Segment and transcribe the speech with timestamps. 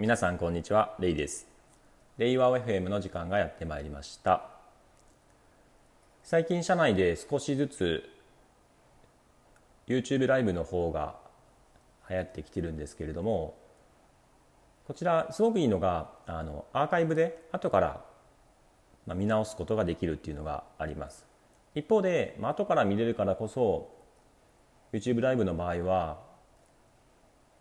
[0.00, 1.48] 皆さんこんにちはレイです。
[2.18, 4.42] レイワー FM の時間がやってまいりました。
[6.22, 8.08] 最近社内で少しずつ
[9.88, 11.16] YouTube ライブの方が
[12.08, 13.56] 流行ってきてるんですけれども
[14.86, 18.04] こちらすごくいいのがあのアーカイブで後から、
[19.16, 21.26] 見直すことができるっていうのがあります。
[21.74, 23.90] 一方で、まあ、後から見れるからこそ
[24.92, 26.27] YouTube ライブの場合は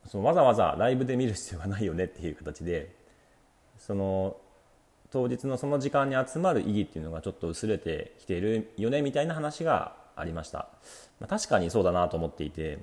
[0.07, 2.95] そのわざわざライブで見る必要がないよねっていう形で
[3.77, 4.37] その
[5.11, 10.67] 当日のその時間に集まる意義っていうのがちょっと薄れてきているよねみたいな話がありました、
[11.19, 12.79] まあ、確かにそうだなと思っていて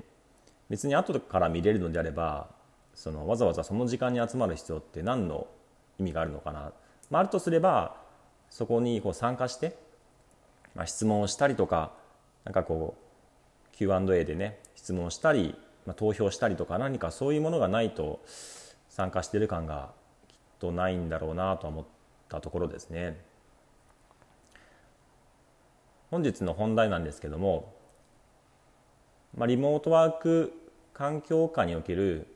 [0.71, 2.49] 別に後から見れるのであれば
[2.95, 5.47] そのわざわざその時間に集まる必要って何の
[5.99, 6.73] 意味があるのかな、
[7.11, 7.97] まあ、あるとすれば
[8.49, 9.77] そこにこう参加して、
[10.75, 11.93] まあ、質問をしたりとか
[12.45, 15.55] なんかこう Q&A でね質問したり、
[15.87, 18.21] まあ、投票したりとか何かそういうものがないと
[18.89, 19.93] 参加してる感が
[20.29, 21.85] きっとないんだろうなと思っ
[22.29, 23.21] たところですね。
[26.11, 27.75] 本日の本題なんですけども、
[29.37, 30.53] まあ、リモートワーク
[30.93, 32.29] 環境下における、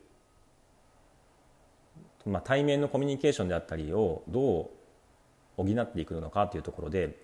[2.27, 4.71] まあ、対面のコミュニケーションであったりをど
[5.59, 7.23] う補っていくのかというところで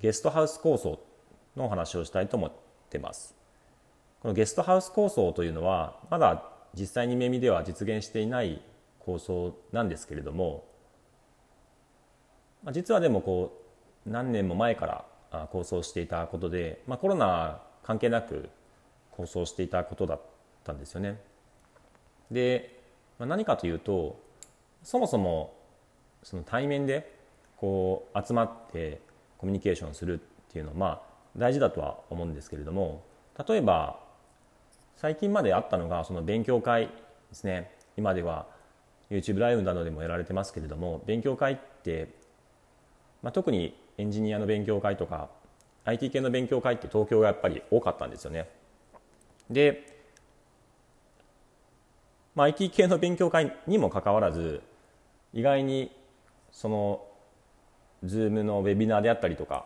[0.00, 0.98] ゲストハウス構想
[1.56, 2.52] のお話をしたいと思っ
[2.88, 3.37] てます
[4.20, 8.60] このゲストハウス構想というのはまだ実際に耳では実現していない
[8.98, 10.64] 構想なんですけれども
[12.72, 13.62] 実はでもこ
[14.06, 18.48] う何年も前から構想していたことで、まあ、コロナ関係なく
[19.12, 20.20] 構想していたことだっ
[20.64, 21.20] たんですよね。
[22.30, 22.80] で、
[23.18, 24.20] まあ、何かというと
[24.82, 25.54] そもそも
[26.22, 27.14] その対面で
[27.56, 29.00] こう集まって
[29.38, 30.22] コミュニケーションするっ
[30.52, 31.00] ていうのはまあ
[31.36, 33.04] 大事だとは思うんですけれども
[33.46, 34.00] 例えば
[34.98, 36.92] 最近まであったのがその勉強会で
[37.30, 37.70] すね。
[37.96, 38.46] 今では
[39.12, 42.08] YouTube ライブなどでもやられてますけれども勉強会って、
[43.22, 45.28] まあ、特にエンジニアの勉強会とか
[45.84, 48.50] IT 系の勉強会って東京がやっぱり多かったんですよね。
[49.48, 50.02] で、
[52.34, 54.62] まあ、IT 系の勉強会にもかかわらず
[55.32, 55.92] 意外に
[56.50, 57.02] その
[58.04, 59.64] Zoom のウェビナーであったりとか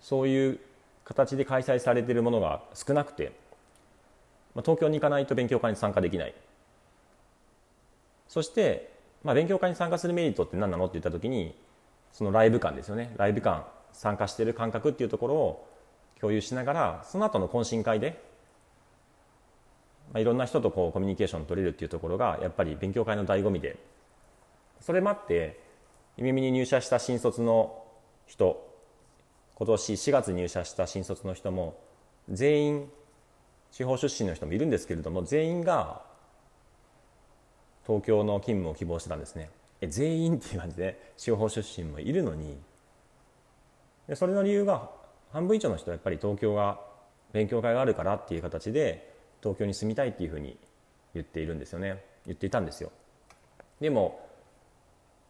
[0.00, 0.60] そういう
[1.04, 3.32] 形で開催されているものが少なくて、
[4.58, 6.34] まあ、東京に行かないと勉強会に参加できない。
[8.26, 8.92] そして、
[9.22, 11.54] まあ、勉強会に参加するメリットって何なのって言った時に
[12.12, 13.14] そのライブ感ですよね。
[13.18, 15.68] ライブ感参加している感覚っていうところを
[16.18, 18.20] 共有しながらその後の懇親会で、
[20.12, 23.78] まあ、いろんな人とこうコミュニケーション取れるっていうところがやっぱり勉強会の醍醐味で。
[24.80, 25.60] それもあって
[26.16, 27.80] 耳に入社した新卒の
[28.26, 28.68] 人
[29.54, 31.78] 今年4月入社した新卒の人も
[32.28, 32.90] 全員
[33.72, 36.02] 地方出身の人もいるんですけれども全員が
[37.86, 39.50] 東京の勤務を希望してたんですね。
[39.80, 42.58] え全員っていう感じで地方出身もいるのに
[44.08, 44.90] でそれの理由が
[45.32, 46.80] 半分以上の人はやっぱり東京が
[47.32, 50.58] 勉強会があるからっていう形で東京に住みたいっていうふうに
[51.14, 52.02] 言っているんですよね。
[52.26, 52.90] 言っていたんですよ。
[53.80, 54.26] でも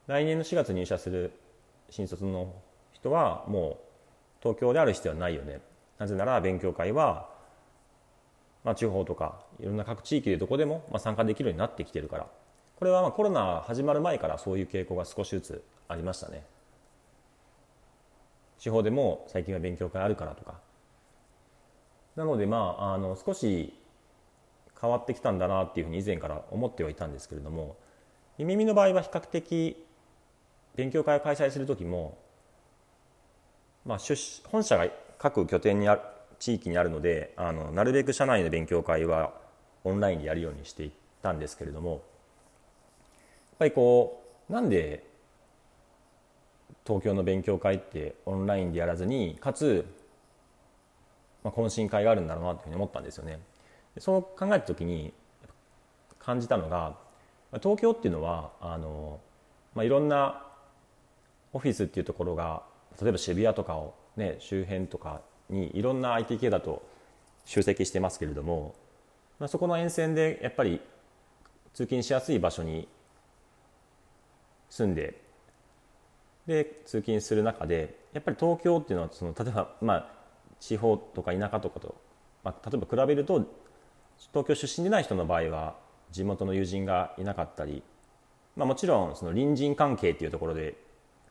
[0.06, 1.32] 来年の4月入社する
[1.90, 2.54] 新卒の
[2.92, 3.88] 人はもう
[4.40, 5.60] 東京である必要はないよね。
[5.98, 7.28] なぜなら勉強会は、
[8.68, 12.26] まあ、地方とかいろんな各地域でどこでも、ま、参加できるようになってきてるから。
[12.76, 16.44] これはまコロナ始まる前からそういう傾向が少しずつありましたね。
[18.58, 20.60] 地方でも最近は勉強会あるからとか。
[22.14, 23.72] なのでまああの少し
[24.78, 27.74] 変わってきたんだなっていうふうに以前から思ってはいたんですけれども
[28.36, 29.82] 耳の場合は比較的
[30.76, 32.18] 勉強会を開催する時も、
[33.86, 34.14] まあ、出
[34.50, 34.86] 本社が
[35.18, 36.00] 各拠点にある
[36.38, 39.32] 地域にあるのであのなるべく社内の勉強会は
[39.84, 40.90] オンラインでやるようにしていっ
[41.22, 42.00] たんですけれどもやっ
[43.58, 45.04] ぱりこうなんで
[46.86, 49.84] 東京の勉強会ってオンラインでやらずにかつ、
[51.44, 53.40] まあ、懇親会があるんだろうなというふうに思ったんですよね。
[53.98, 55.12] そう考えた時に
[56.18, 56.96] 感じたのが
[57.62, 59.20] 東京っていうのはあの、
[59.74, 60.44] まあ、いろんな
[61.52, 62.62] オフィスっていうところが
[63.00, 65.20] 例えば渋谷とかを、ね、周辺とか
[65.50, 66.82] にいろんな IT 系だと
[67.44, 68.74] 集積してますけれども、
[69.38, 70.80] まあ、そこの沿線でやっぱり
[71.72, 72.88] 通勤しやすい場所に
[74.68, 75.20] 住んで
[76.46, 80.08] で通勤する中でやっぱり東京っていうのはその例えば、まあ、
[80.60, 81.94] 地方とか田舎とかと、
[82.42, 83.46] まあ、例えば比べると
[84.32, 85.76] 東京出身でない人の場合は
[86.10, 87.82] 地元の友人がいなかったり、
[88.56, 90.74] まあ、もちろんその隣人関係っていうところで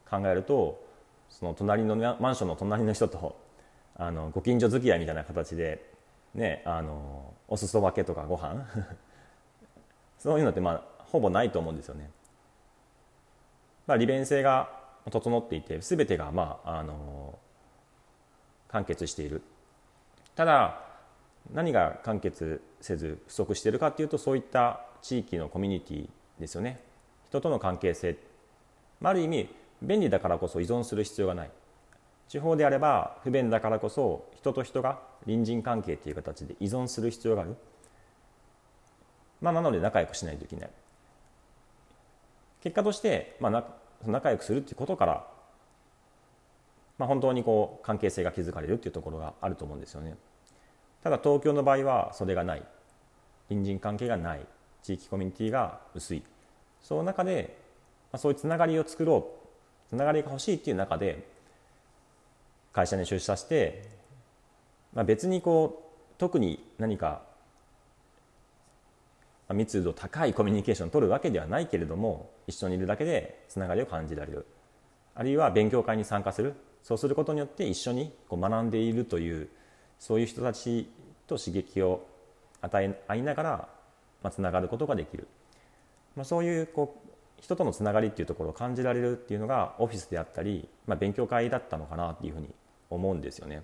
[0.09, 0.83] 考えると
[1.29, 3.35] その隣のマンションの隣の人と
[3.97, 5.83] あのご近所付き合いみたいな形で、
[6.35, 8.65] ね、あのお裾分けとかご飯。
[10.19, 12.09] そういうのってまあほぼないと思うんですよね。
[13.87, 14.69] まあ、利便性が
[15.09, 17.39] 整っていて全てが、まあ、あの
[18.67, 19.41] 完結している。
[20.35, 20.81] ただ
[21.53, 26.09] 何が完結せず不足しているかというとそういった地域のコミュニティ
[26.39, 26.81] ですよね。
[27.27, 28.17] 人との関係性。
[29.01, 29.49] ある意味
[29.81, 31.51] 便利だからこそ依存する必要がない。
[32.29, 37.55] 地方であれば不便だからこそ人と人が隣人関係という形で依存する必要がある、
[39.41, 40.69] まあ、なので仲良くしないといけない。
[42.61, 43.63] 結果として、まあ、
[44.05, 45.27] 仲良くするっていうことから、
[46.97, 50.15] まあ、本当にこう関係性が築かれるっていうところがあると思うんですよね。
[51.03, 52.63] ただ東京の場合はそれがない。
[53.47, 54.45] 隣人関係がない。
[54.83, 56.23] 地域コミュニティが薄い。
[56.81, 57.57] その中で、
[58.11, 59.29] まあ、そういうつながりを作ろ
[59.85, 59.89] う。
[59.89, 61.36] つながりが欲しいっていう中で
[62.77, 63.89] 会社に出社して、
[64.93, 67.23] まあ、別にこう特に何か
[69.49, 74.45] 密度高いコミュニケーションを取るわけではないけれども一緒にいるだけでつながりを感じられる。
[75.15, 76.53] あるいは勉強会に参加する。
[76.83, 79.49] そうすることによって一緒にこう学んでいるという
[79.97, 80.87] そういう人たち
[81.25, 82.05] と刺激を
[82.61, 83.49] 与え合いながら、
[84.21, 85.27] まあ、つながることができる、
[86.15, 92.47] まあ、そういうこう人とのつながりっていうところを感じられるっていうのがオフィスであったり、まあ、勉強会だったのかなっていうふうに
[92.89, 93.63] 思うんですよね。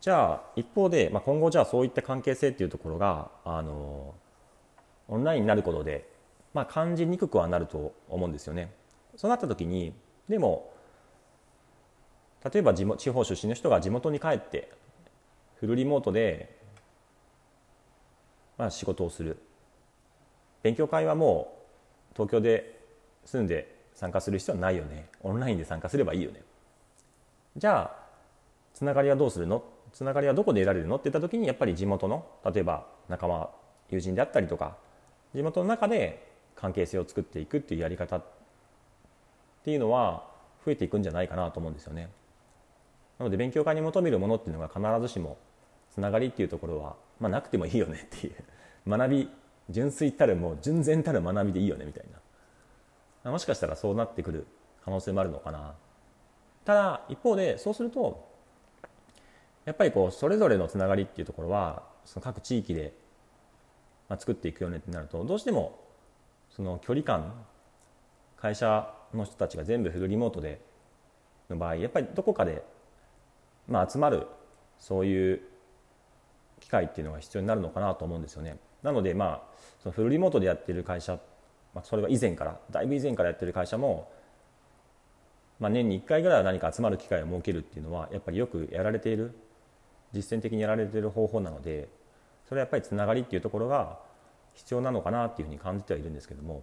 [0.00, 4.14] じゃあ一方で、まあ、今後じゃあそういった関係性っていうところがあの
[5.08, 6.08] オンラインになることで、
[6.54, 8.72] まあ、感じにくくはなると思うんですよね。
[9.16, 9.94] そうなった時に
[10.28, 10.70] でも
[12.44, 14.70] 例えば地地方出身の人が地元に帰って
[15.56, 16.56] フルリモートで、
[18.58, 19.38] まあ、仕事をする
[20.62, 21.52] 勉強会はも
[22.10, 22.78] う東京で
[23.24, 25.08] 住んで参加する必要はないよね。
[25.22, 26.42] オンラインで参加すればいいよね。
[27.56, 28.06] じゃあ
[28.74, 29.64] つながりはどうするの？
[29.92, 30.96] つながりはどこで得られるの？
[30.96, 33.50] って言った時にやっぱり地元の例えば仲間
[33.90, 34.76] 友人であったりとか
[35.34, 38.24] 地元の中で関係性を作っていくっていうやり方っ
[39.64, 40.24] ていうのは
[40.64, 42.10] 増えていくんじゃないかなと思うんですよね。
[43.18, 45.38] なので勉強会に求めるものっていうのが必ずしも
[45.94, 48.34] つながりっていうところは、まあ、なくてもいいよねっていう。
[48.86, 49.30] 学び
[49.70, 52.18] 純粋たるもう純然たる学びでいいよねみたいな。
[53.30, 54.46] もしかしたらそうなってくる
[54.84, 55.74] 可能性もあるのかな
[56.64, 58.26] ただ一方でそうすると
[59.64, 62.92] やっぱりこうそれぞれのつながりっていうところはその各地域で、
[64.16, 65.80] 作っていくよねってなるとどうしても
[66.50, 67.32] その距離感
[68.36, 70.60] 会社の人たちが全部フルリモートで
[71.50, 72.62] の場合やっぱりどこかで、
[73.66, 74.28] まあ、集まる
[74.78, 75.40] そういう
[76.60, 78.58] 機会っていうのが必要になるのかなと思うんですよね。
[78.82, 79.42] なのでまあ
[79.82, 81.18] そのフルリモートでやってる会社、
[81.76, 84.10] まあ、それは以前からだいぶ以前からやってる会社も、
[85.60, 89.36] まあ、年に1回ぐらいは何か集まる機会を設けるっていうのはやっぱりよくやられている
[90.14, 91.90] 実践的にやられている方法なので
[92.48, 93.98] それはやっぱりつながりっていうところが
[94.54, 96.62] 必要なのかなっていうふうに感じてはいるんですけども、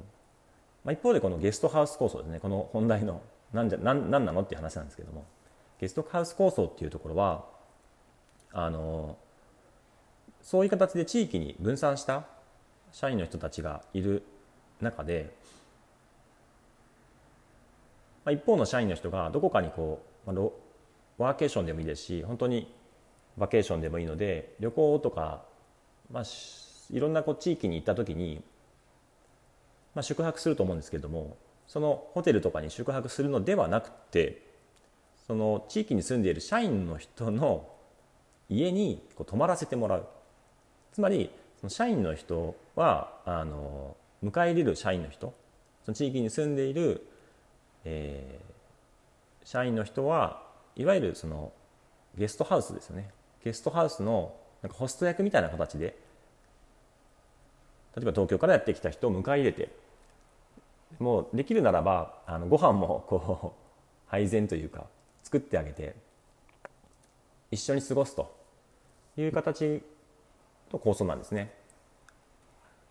[0.84, 3.22] まあ、一方でこのゲストハウス構想ですねこの本題の
[3.54, 5.26] 何じゃ何何なのっていう話なんですけども
[5.80, 7.46] ゲストハウス構想っていうところは
[8.52, 9.16] あの
[10.42, 12.26] そういう形で地域に分散した
[12.92, 14.24] 社員の人たちがいる
[14.84, 15.34] 中で、
[18.26, 20.50] まあ、一方の社員の人がどこかにこう、まあ、
[21.18, 22.74] ワーケーションでもいいですし本当に
[23.38, 25.44] バケーションでもいいので旅行とか、
[26.12, 26.24] まあ、
[26.92, 28.42] いろんなこう地域に行った時に、
[29.96, 31.38] まあ、宿泊すると思うんですけれども
[31.68, 34.42] そのホテルとかに宿泊するのではなくて
[35.28, 37.70] その地域に住んでいる社員の人の
[38.50, 40.08] 家にこう泊まらせてもらう。
[40.92, 45.34] つまりその社員の人はあの迎え入れる社員の人
[45.84, 47.06] その地域に住んでいる、
[47.84, 50.44] えー、社員の人は
[50.76, 51.52] いわゆるその
[52.18, 53.10] ゲストハウスですよね。
[53.44, 55.98] ゲストハウスのなんかホスト役みたいな形で
[57.96, 59.70] 例えば東京からやってきた人を迎え入れて
[61.00, 64.86] もうできるならばあのご飯もこう配膳というか
[65.24, 65.96] 作ってあげて
[67.52, 68.34] 一緒に過ごすと
[69.18, 69.84] いう形
[70.70, 71.52] と構想なんですね。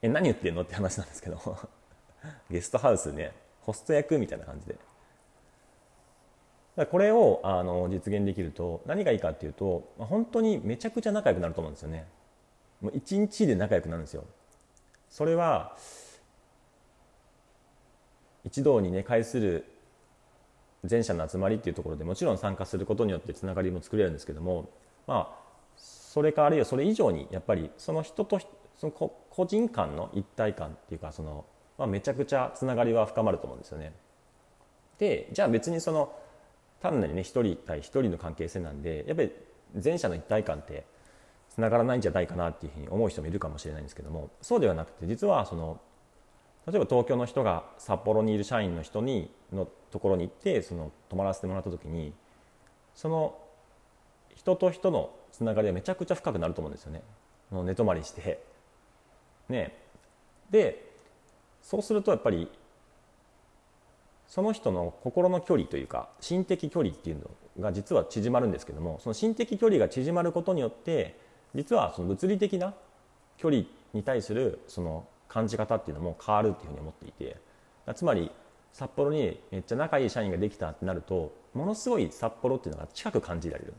[0.02, 0.62] え何言ってんの？
[0.62, 1.38] って話なんですけど
[2.50, 4.76] ゲストハウスねホスト役みたいな感じで。
[6.90, 12.06] これをあの実現できると何がいいかっていうと本当にめちゃくちゃ仲良くなると思うんですよね。
[12.80, 14.24] もう一日で仲良くなるんですよ。
[15.10, 15.76] それは
[18.44, 19.66] 一堂にね会する
[20.84, 24.70] 全社の集まりっていうところでもちろん参加することによってつながりも作れるんですけども
[25.06, 25.42] まあ
[25.76, 28.40] それかあるいはそれ以上にやっぱりその人と
[28.82, 28.92] その
[29.30, 31.44] 個人間の一体感っていうかその、
[31.78, 33.92] まあ、めちゃくちゃつながりは深まると思うんですよね。
[34.98, 36.12] でじゃあ別にその
[36.80, 39.30] 単なるね一人対一人の関係性なんでやっぱり
[39.84, 40.84] 前者の一体感って
[41.48, 45.80] つながらないんじゃないかなっていうふうに思う人もいるかもしれないんですけどもそうではなくて実はその
[46.66, 52.12] 例えば東京の人が札幌にいる社員の人にのところに行ってその泊まらせてもらった時に
[52.96, 53.38] その
[54.34, 57.02] 人と人のつながりはめちゃくちゃ深くなると思うんですよね。
[57.52, 58.51] 寝泊まりして
[59.52, 59.76] ね。
[60.50, 60.90] で
[61.62, 62.50] そうするとやっぱり
[64.26, 67.30] その人の心の距離というか心的距離っていうの
[67.60, 71.16] が実は縮まるんですけどもその心的距離が縮まることによって
[71.54, 72.74] 実はその物理的な
[73.36, 77.36] 距離に対するその感じ方っていうのも変わるっていうふうに思っていて
[77.94, 78.30] つまり
[78.72, 83.74] 札幌にめっちゃ仲いい社員ができたってなるとものすごい札幌っていうのが近く感じられる、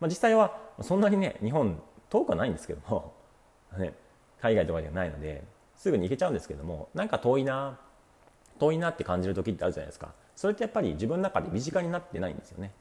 [0.00, 3.12] まあ、実際はそんなにね日本遠くはないんですけども、
[3.78, 3.92] ね、
[4.40, 5.42] 海外とかではないので
[5.76, 7.78] すぐに行けちゃうんですけどもなんか遠いな
[8.58, 10.12] 遠いなって感じる時ってあるじゃないですか。
[10.34, 12.72] それってやっぱり自分の中で身近になってないんですよね。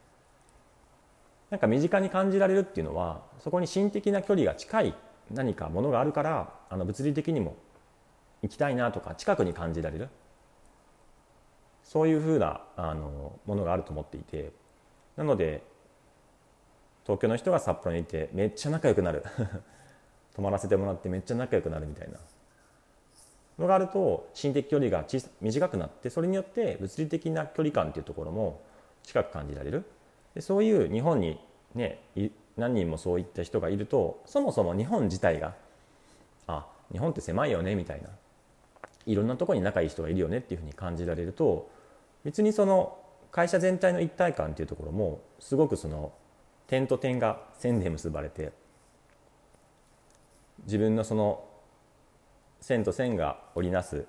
[1.49, 4.95] なんか身近に感じられるっていうのはそこに心的な距離が近い
[5.31, 7.55] 何かものがあるからあの物理的にも
[8.41, 10.09] 行きたいなとか近くに感じられる。
[11.83, 14.51] そういうふうなあのものがあると思っていて
[15.15, 15.63] なので
[17.05, 19.23] 東京の人が札幌にいてめっちゃ仲良くなる。
[20.37, 22.17] 泊まらせてもらってめっちゃ仲良くなるみたいな。
[23.57, 25.03] のがあると心的距離が
[25.41, 28.61] 短くなってそれによって物理的な距離感っていうところも
[29.01, 29.83] 近く感じられる。
[30.35, 31.39] でそういう日本に
[31.73, 31.99] ね
[32.55, 35.55] 何人もそういった人がいるとそもそも日本自体が
[36.45, 38.09] あ日本って狭いよねみたいな。
[39.07, 41.71] いろんなとこに仲いい人がいるよねっていうふうに感じられると
[42.23, 42.99] 別にその
[43.31, 46.11] 会社全体の一体感っていうところもすごくその
[46.67, 48.51] 点と点が線で結ばれて
[50.67, 51.43] 自分のその
[52.59, 54.05] 線と線が織りなす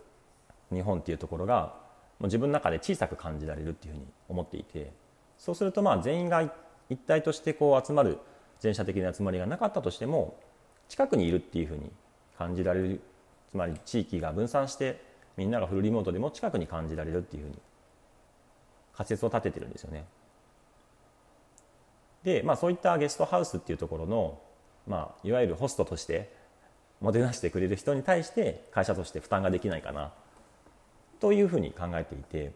[0.73, 1.75] 日本っていうところが
[2.19, 4.93] もう自分の中で小さく感じられるっていうふうに思っていて
[5.38, 6.43] そうするとまあ全員が
[6.91, 8.19] 一体としてこう集まる
[8.61, 10.37] 全社的な集まりがなかったとしても
[10.88, 11.91] 近くにいるっていうふうに
[12.37, 13.00] 感じられる
[13.50, 15.00] つまり地域が分散して
[15.37, 17.59] みんながフルリモートでも近くに感じられるっていうふうに
[18.95, 20.05] 仮説を立ててるんですよね。
[22.25, 24.41] で、まあ、そういったゲストハウスっていうところの、
[24.88, 26.37] まあ、いわゆるホストとして
[27.00, 30.12] もてなしてくれる人に対して会社として負担ができないかな
[31.21, 32.52] というふうに考えていて、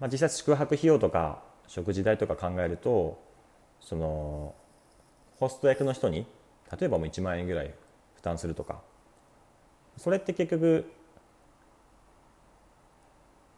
[0.00, 3.22] まあ、実際宿泊費用とか食事代とか考えると
[3.80, 4.54] その
[5.38, 6.26] ホスト役の人に
[6.78, 7.72] 例えばもう1万円ぐらい
[8.14, 8.80] 負担するとか
[9.96, 10.90] それって結局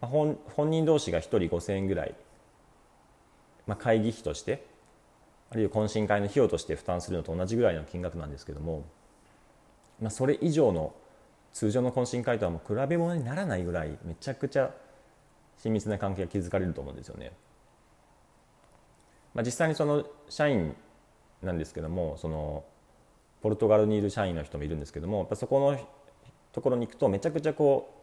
[0.00, 2.14] 本本人同士が1人5000円ぐらい、
[3.66, 4.66] まあ、会議費として
[5.50, 8.84] あるいは懇親会の費用として負担するのと同じぐらいの金額なんですけども
[10.00, 10.94] まあ、それ以上の
[11.52, 14.70] 通常の懇親会とはもう比べ物にならないぐらいめちゃくちゃ
[15.58, 17.32] 親密な関係が築かれると思うんですよね。
[19.34, 20.74] まあ、実際にその社員
[21.42, 22.64] なんですけどもその
[23.42, 25.78] ポルトガルにいる社員の人もいるんですけどもやっぱそこの
[26.52, 27.94] ところに行くとめちゃくちゃこ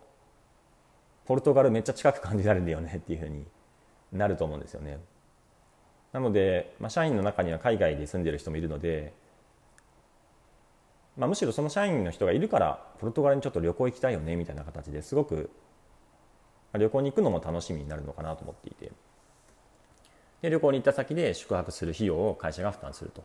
[1.26, 3.46] うポルトガルめっちゃ近く感じられるよねっていうふうに
[4.14, 5.00] なると思うんですよね。
[6.14, 9.14] なので、まあ、社員の中には海外で住んでる人もいるので
[11.18, 15.50] まあ、むしろその社員の人がいるからポルトガルにちょっと旅行行きたいよねみたいな形ですごく
[16.74, 18.92] 旅行に行くのも楽しみになるのかなと思っていて。
[20.42, 23.24] で旅行に行った先で宿泊する費用を会社が負担すると。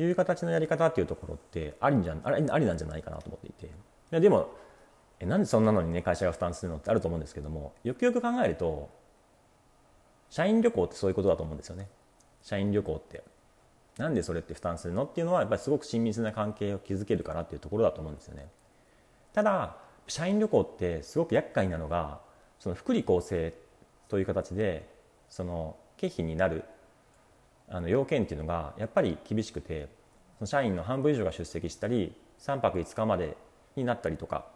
[0.00, 3.70] いう形のやり方っていうところってありじゃありありなんじゃないかなと思っていて。
[4.10, 4.50] ででも
[5.20, 8.90] えなんでそんなのにね会社が負担するのってあると思うんですけどもよくよく考えると
[10.30, 11.88] 社員旅行ってそういうことだと思うんですよね。
[12.42, 13.22] 社員旅行って。
[13.98, 15.04] なんでそれって負担するの？
[15.04, 18.48] っていうのはやっぱりすごく親密な関係を築けるからっていうところだと思うんですよね。
[19.34, 19.76] ただ
[20.06, 22.20] 社員旅行ってすごく厄介なのが
[22.60, 23.52] その福利厚生
[24.08, 24.88] という形で
[25.28, 26.64] その経費になる
[27.68, 29.88] あの要件っていうのがやっぱり厳しくて
[30.38, 33.36] その社員の半分以上が出席したり3泊5日まで
[33.76, 34.46] になったりとか、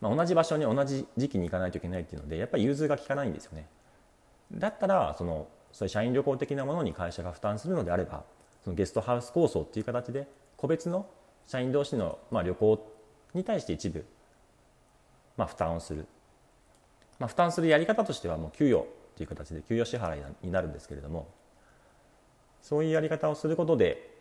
[0.00, 3.66] まあ、同じ場所に同じ時期に行かないといけないっていうのでやっぱり融通が利かないんですよね。
[4.52, 8.24] だったらそのそういう社員旅行的なものに会社が負担するのであれば
[8.64, 11.06] そのゲストハウス構想っていう形で個別の
[11.46, 12.92] 社員同士のまあ旅行
[13.34, 14.06] に対して一部
[15.36, 16.06] まあ負担をする、
[17.18, 18.86] まあ、負担するやり方としてはもう給与
[19.18, 21.28] という形で給与支払いになるんですけれども
[22.62, 24.16] そういうやり方をすることで、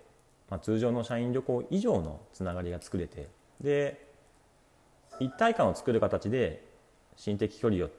[0.50, 3.30] まあ、通常の社員旅行以上のつながりが作れて
[3.62, 4.06] で
[5.22, 6.66] 一体感を作る形で
[7.16, 7.90] 心的距離を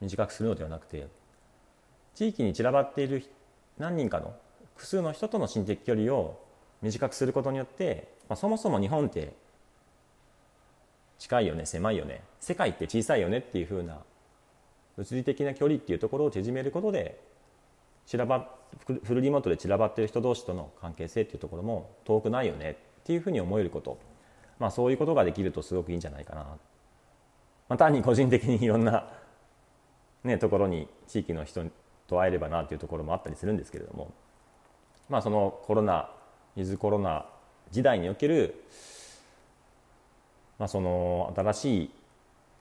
[0.00, 1.08] 短くするのではなくて
[2.14, 3.24] 地域に散らばっている
[3.78, 4.34] 何人かの
[4.74, 6.40] 複数の人との心的距離を
[6.82, 9.32] 短くすることによって、まあ、そもそも日本って
[11.18, 13.98] 近いよね狭いよね世界って小さいよねっていうふうな
[14.96, 17.20] 物理的な距離っていうところを縮めることで
[18.06, 18.50] 散らば
[18.86, 23.98] フルリモートで散らばってる人同士との関係性っていうところも遠くないよねっていうふうに思えること、
[24.58, 26.58] まあ、そういうことができるとすごくいいんじゃないかな、ま
[27.70, 29.08] あ、単に個人的にいろんな、
[30.24, 31.64] ね、ところに地域の人
[32.06, 34.12] と会えればなっていうところもあったりするんですけれども、
[35.08, 36.10] まあ、そのコロナ
[36.56, 37.26] ウィズコロナ
[37.70, 38.62] 時代における、
[40.58, 41.90] まあ、その新しい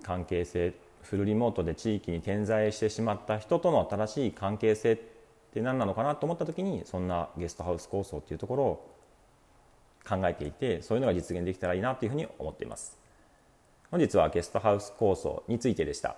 [0.02, 4.98] 関係性フルリモートで地域に点在してしまった人との新しい関係性っ
[5.54, 8.94] て何なのかなと思った時にそんなゲストハウス構想っていうところを
[10.08, 12.98] 考えていてそういうのが実現できたらいいなというふうに思っています。
[13.92, 16.16] 本日はゲストハウス構想についてでした。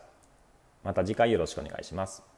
[0.83, 2.34] また次回よろしくお願いします。